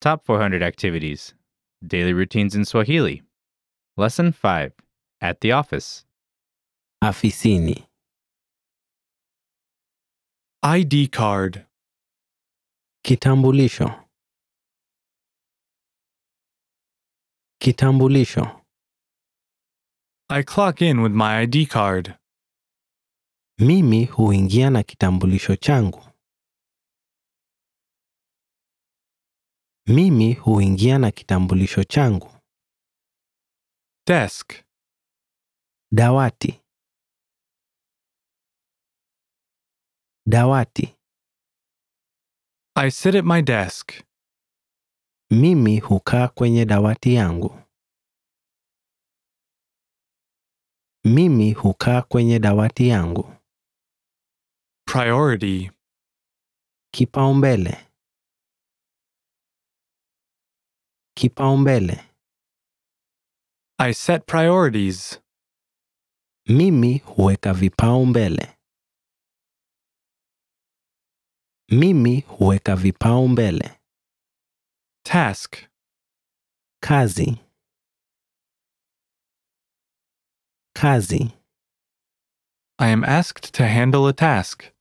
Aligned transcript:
Top 0.00 0.24
400 0.24 0.62
activities. 0.62 1.34
Daily 1.86 2.12
routines 2.12 2.54
in 2.54 2.64
Swahili. 2.64 3.22
Lesson 3.96 4.32
5. 4.32 4.72
At 5.20 5.40
the 5.40 5.52
office. 5.52 6.04
Afisini. 7.04 7.84
ID 10.62 11.08
card. 11.08 11.66
Kitambulisho. 13.04 13.94
Kitambulisho. 17.60 18.57
I 20.30 20.42
clock 20.42 20.82
in 20.82 21.00
with 21.02 21.12
my 21.12 21.38
ID 21.42 21.66
card. 21.66 22.14
Mimi 23.58 24.04
huingia 24.04 24.70
na 24.70 24.82
kitambulisho 24.82 25.56
changu. 25.56 26.04
Mimi 29.86 30.34
huingia 30.34 30.98
na 30.98 31.10
kitambulisho 31.10 31.84
changu. 31.84 32.30
Desk. 34.06 34.52
Dawati. 35.92 36.60
Dawati. 40.26 40.96
I 42.76 42.90
sit 42.90 43.14
at 43.14 43.24
my 43.24 43.42
desk. 43.42 43.92
Mimi 45.30 45.80
hukaa 45.80 46.28
kwenye 46.28 46.64
dawati 46.64 47.14
yangu. 47.14 47.62
Mimi 51.14 51.52
hukaa 51.52 52.02
kwenye 52.02 52.38
dawati 52.38 52.88
yangu. 52.88 53.34
Priority. 54.86 55.70
Kipaumbele. 56.94 57.90
Kipaumbele. 61.16 62.04
I 63.78 63.94
set 63.94 64.24
priorities. 64.26 65.20
Mimi 66.46 66.98
huweka 66.98 67.52
vipaumbele. 67.54 68.58
Mimi 71.70 72.20
huweka 72.20 72.76
vipaumbele. 72.76 73.80
Task. 75.04 75.56
Kazi. 76.82 77.47
Kazi. 80.82 81.32
I 82.78 82.88
am 82.90 83.02
asked 83.02 83.52
to 83.54 83.66
handle 83.66 84.06
a 84.06 84.12
task. 84.12 84.72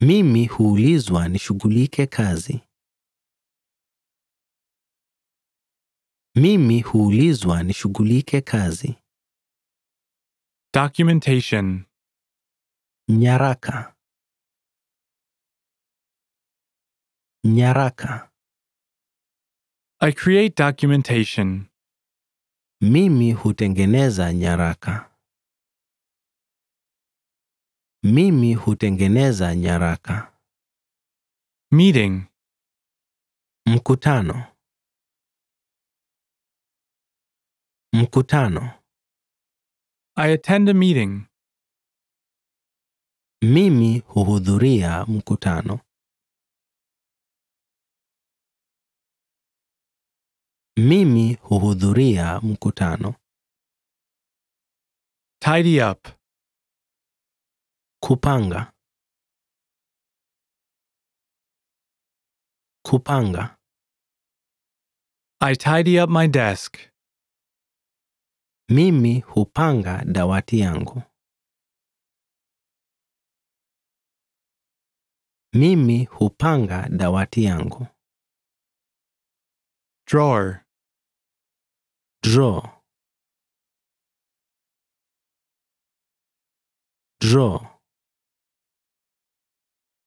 Mimi 0.00 0.46
huulizwa 0.46 1.28
nishughulike 1.28 2.06
kazi. 2.06 2.60
Mimi 6.36 6.80
huulizwa 6.82 7.62
nishughulike 7.62 8.40
kazi. 8.40 8.94
Documentation. 10.74 11.84
Nyaraka. 13.08 13.96
Nyaraka. 17.44 18.30
I 20.00 20.12
create 20.12 20.54
documentation. 20.54 21.69
Mimi 22.82 23.32
hutengeneza 23.32 24.32
nyaraka. 24.32 25.16
Mimi 28.02 28.54
hutengeneza 28.54 29.54
nyaraka. 29.56 30.40
Meeting. 31.72 32.22
Mkutano. 33.66 34.56
Mkutano. 37.92 38.62
I 40.16 40.32
attend 40.32 40.68
a 40.68 40.74
meeting. 40.74 41.26
Mimi 43.42 43.98
huhudhuria 43.98 45.04
mkutano. 45.06 45.80
Mimi 50.88 51.34
huhudhuria 51.34 52.40
mkutano. 52.40 53.14
Tidy 55.42 55.80
up. 55.82 56.08
Kupanga. 58.02 58.72
Kupanga. 62.86 63.58
I 65.40 65.54
tidy 65.56 66.00
up 66.00 66.10
my 66.10 66.28
desk. 66.28 66.76
Mimi 68.68 69.20
hupanga 69.20 70.04
dawati 70.04 70.58
yangu. 70.60 71.02
Mimi 75.52 76.04
hupanga 76.04 76.88
dawati 76.88 77.44
yangu. 77.44 77.86
Drawer. 80.06 80.64
Draw. 82.22 82.60
Draw. 87.20 87.66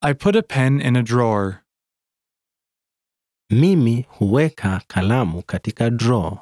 I 0.02 0.14
put 0.14 0.36
a 0.36 0.44
pen 0.44 0.80
in 0.82 0.96
a 0.96 1.04
drawer. 1.04 1.64
Mimi 3.50 4.02
huweka 4.02 4.82
kalamu 4.88 5.44
katika 5.44 5.90
draw. 5.90 6.38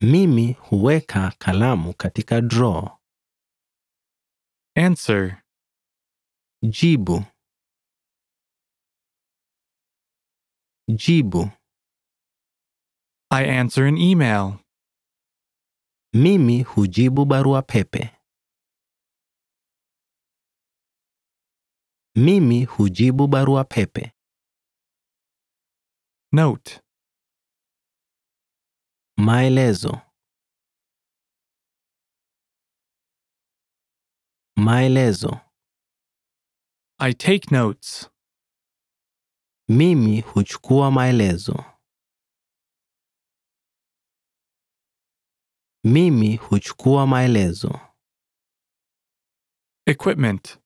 Mimi 0.00 0.52
huweka 0.52 1.30
kalamu 1.38 1.94
katika 1.94 2.40
draw. 2.40 2.88
Answer. 4.76 5.42
Jibu. 6.62 7.24
Jibu. 10.96 11.50
I 13.30 13.44
answer 13.44 13.86
an 13.86 13.96
email. 13.98 14.58
Mimi 16.14 16.62
hujibu 16.62 17.24
barua 17.24 17.62
pepe. 17.62 18.10
Mimi 22.16 22.64
hujibu 22.64 23.26
barua 23.26 23.64
pepe. 23.64 24.12
Note. 26.32 26.80
Maelezo. 29.16 30.00
Maelezo. 34.56 35.40
I 36.98 37.12
take 37.12 37.50
notes. 37.50 38.11
Mimi 39.76 40.20
huchukua 40.20 40.90
maelezo. 40.90 41.64
Mimi 45.84 46.36
huchukua 46.36 47.06
maelezo. 47.06 47.80
Equipment. 49.86 50.58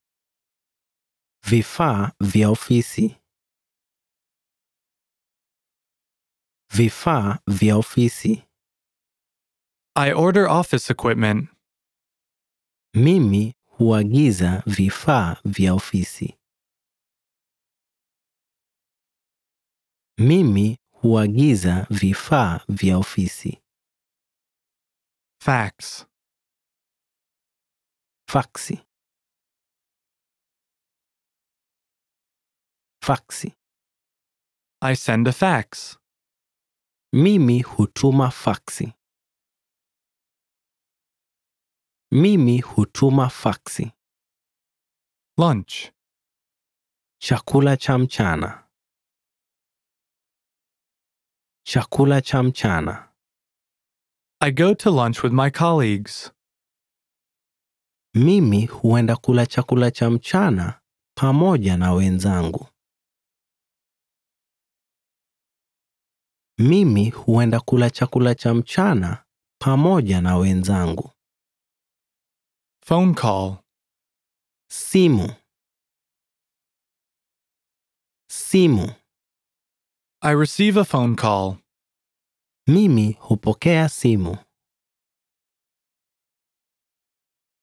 Vifaa 1.50 2.12
vya 2.20 2.50
ofisi. 2.50 3.16
Vifaa 6.76 7.38
vya 7.46 7.76
ofisi. 7.76 8.42
I 9.94 10.12
order 10.12 10.44
office 10.44 10.92
equipment. 10.92 11.50
Mimi 12.94 13.54
huagiza 13.64 14.62
vifaa 14.66 15.36
vya 15.44 15.74
ofisi. 15.74 16.38
Mimi 20.18 20.78
huagiza 20.92 21.86
vifaa 21.90 22.60
vya 22.68 22.98
ofisi. 22.98 23.62
Fax. 25.42 26.06
Faksi. 28.30 28.78
Faksi. 33.04 33.54
I 34.82 34.96
send 34.96 35.28
a 35.28 35.32
fax. 35.32 35.98
Mimi 37.12 37.62
hutuma 37.62 38.30
faksi. 38.30 38.92
Mimi 42.12 42.60
hutuma 42.60 43.28
faksi. 43.28 43.92
Lunch. 45.38 45.92
Chakula 47.20 47.76
cha 47.76 47.98
mchana. 47.98 48.65
Chakula 51.68 52.20
cha 52.22 52.42
mchana. 52.42 53.08
I 54.40 54.50
go 54.52 54.74
to 54.74 54.90
lunch 54.90 55.22
with 55.24 55.32
my 55.32 55.50
colleagues. 55.50 56.30
Mimi 58.14 58.66
huenda 58.66 59.16
kula 59.16 59.46
chakula 59.46 59.90
cha 59.90 60.10
mchana 60.10 60.80
pamoja 61.16 61.76
na 61.76 61.92
wenzangu. 61.92 62.66
Mimi 66.58 67.10
huenda 67.10 67.60
kula 67.60 67.90
chakula 67.90 68.34
cha 68.34 68.54
mchana 68.54 69.24
pamoja 69.60 70.20
na 70.20 70.36
wenzangu. 70.36 71.10
Phone 72.84 73.14
call. 73.14 73.56
Simu. 74.70 75.34
Simu. 78.30 78.92
I 80.26 80.32
receive 80.32 80.76
a 80.76 80.84
phone 80.84 81.14
call. 81.14 81.58
Mimi 82.66 83.12
hupokea 83.12 83.88
simu. 83.88 84.36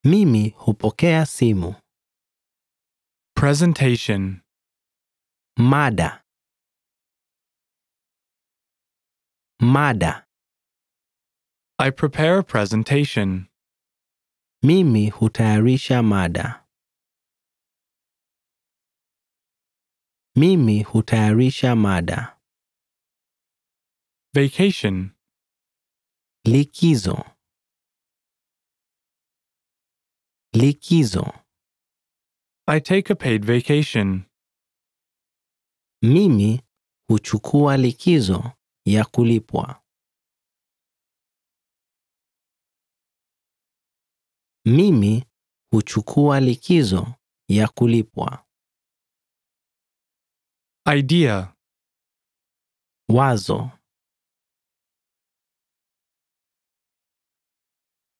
Mimi 0.03 0.49
hupokea 0.49 1.25
simu. 1.25 1.75
Presentation. 3.35 4.41
Mada. 5.57 6.23
Mada. 9.59 10.25
I 11.79 11.89
prepare 11.91 12.37
a 12.37 12.43
presentation. 12.43 13.47
Mimi 14.63 15.09
hutayarisha 15.09 16.03
mada. 16.03 16.65
Mimi 20.35 20.83
hutayarisha 20.83 21.75
mada. 21.75 22.32
Vacation. 24.35 25.11
Likizo. 26.47 27.23
Likizo. 30.55 31.45
I 32.67 32.79
take 32.79 33.09
a 33.11 33.15
paid 33.15 33.45
vacation. 33.45 34.25
Mimi 36.01 36.61
huchukua 37.09 37.77
likizo 37.77 38.51
ya 38.85 39.05
kulipwa. 39.05 39.83
Mimi 44.65 45.25
huchukua 45.71 46.39
likizo 46.39 47.15
ya 47.49 47.67
kulipwa. 47.67 48.45
Idea. 50.97 51.55
Wazo. 53.09 53.71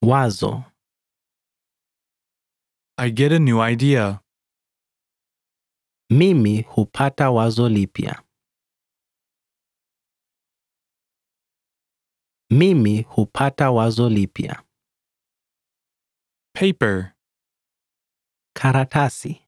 Wazo. 0.03 0.65
I 2.97 3.09
get 3.09 3.31
a 3.31 3.39
new 3.39 3.59
idea. 3.61 4.21
Mimi 6.09 6.61
hupata 6.61 7.29
wazo 7.31 7.69
lipya. 7.69 8.23
Mimi 12.49 13.01
hupata 13.01 13.71
wazo 13.71 14.09
lipya. 14.09 14.63
Paper. 16.53 17.13
Karatasi. 18.55 19.47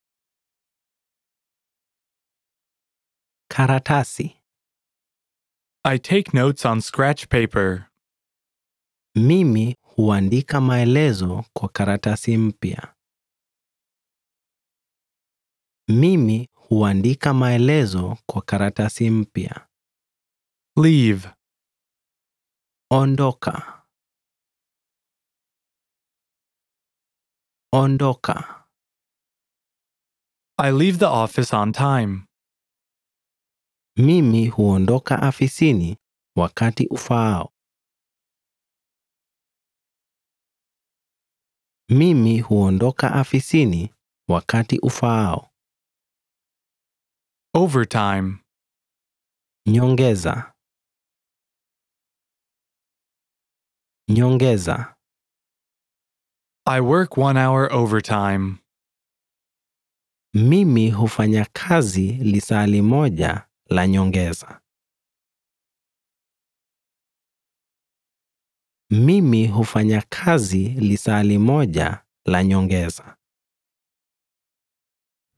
Karatasi. 3.52 4.42
I 5.84 5.98
take 5.98 6.34
notes 6.34 6.66
on 6.66 6.82
scratch 6.82 7.30
paper. 7.30 7.88
Mimi 9.16 9.76
huandika 9.96 10.62
maelezo 10.62 11.46
kwa 11.54 11.70
karatasi 11.70 12.38
mpya. 12.38 12.96
Mimi 15.88 16.50
huandika 16.56 17.34
maelezo 17.34 18.18
kwa 18.26 18.42
karatasi 18.42 19.10
mpya. 19.10 19.68
Leave. 20.84 21.30
Ondoka. 22.92 23.86
Ondoka. 27.74 28.66
I 30.58 30.72
leave 30.72 30.98
the 30.98 31.06
office 31.06 31.56
on 31.56 31.72
time. 31.72 32.26
Mimi 33.98 34.48
huondoka 34.48 35.22
afisini 35.22 35.98
wakati 36.38 36.88
ufaao. 36.88 37.55
Mimi 42.00 42.40
huondoka 42.40 43.12
afisini 43.14 43.94
wakati 44.30 44.80
ufaao. 44.80 45.50
Overtime. 47.54 48.38
Nyongeza. 49.68 50.54
Nyongeza. 54.10 54.96
I 56.68 56.80
work 56.82 57.18
one 57.18 57.40
hour 57.40 57.74
overtime. 57.74 58.56
Mimi 60.34 60.92
hufanya 60.92 61.46
kazi 61.46 62.08
lisali 62.12 62.82
moja 62.82 63.48
la 63.70 63.88
nyongeza. 63.88 64.62
Mimi 68.90 69.48
hufanya 69.48 70.04
kazi 70.10 70.68
lisali 70.68 71.38
moja 71.38 72.00
la 72.26 72.44
nyongeza. 72.44 73.16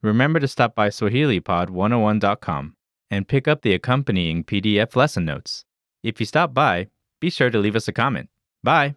Remember 0.03 0.41
to 0.41 0.47
stop 0.47 0.75
by 0.75 0.87
SwahiliPod101.com 0.89 2.75
and 3.09 3.27
pick 3.27 3.47
up 3.47 3.61
the 3.61 3.73
accompanying 3.73 4.43
PDF 4.43 4.95
lesson 4.95 5.25
notes. 5.25 5.65
If 6.03 6.19
you 6.19 6.25
stop 6.25 6.53
by, 6.53 6.87
be 7.21 7.29
sure 7.29 7.49
to 7.49 7.59
leave 7.59 7.75
us 7.75 7.87
a 7.87 7.93
comment. 7.93 8.29
Bye. 8.63 8.95